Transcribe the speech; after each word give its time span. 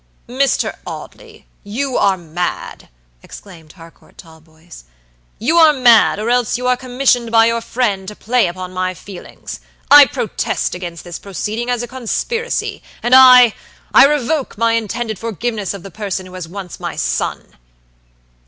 "Mr. 0.27 0.75
Audley, 0.87 1.45
you 1.63 1.95
are 1.95 2.17
mad!" 2.17 2.89
exclaimed 3.21 3.73
Harcourt 3.73 4.17
Talboys; 4.17 4.85
"you 5.37 5.57
are 5.59 5.71
mad, 5.73 6.17
or 6.17 6.31
else 6.31 6.57
you 6.57 6.65
are 6.65 6.75
commissioned 6.75 7.29
by 7.31 7.45
your 7.45 7.61
friend 7.61 8.07
to 8.07 8.15
play 8.15 8.47
upon 8.47 8.73
my 8.73 8.95
feelings. 8.95 9.59
I 9.91 10.07
protest 10.07 10.73
against 10.73 11.03
this 11.03 11.19
proceeding 11.19 11.69
as 11.69 11.83
a 11.83 11.87
conspiracy, 11.87 12.81
and 13.03 13.13
II 13.13 13.51
revoke 14.07 14.57
my 14.57 14.73
intended 14.73 15.19
forgiveness 15.19 15.71
of 15.71 15.83
the 15.83 15.91
person 15.91 16.25
who 16.25 16.31
was 16.31 16.47
once 16.47 16.79
my 16.79 16.95
son!" 16.95 17.55